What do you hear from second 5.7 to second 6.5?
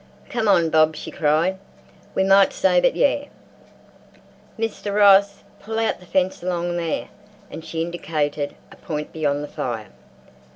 out the fence